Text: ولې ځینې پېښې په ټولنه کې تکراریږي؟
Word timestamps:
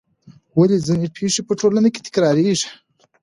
ولې 0.57 0.77
ځینې 0.87 1.07
پېښې 1.15 1.41
په 1.47 1.53
ټولنه 1.59 1.89
کې 1.93 2.01
تکراریږي؟ 2.07 2.67